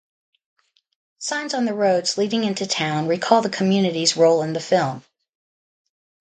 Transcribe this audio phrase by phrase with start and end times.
[1.19, 5.03] Signs on the roads leading into town recall the community's role in the film.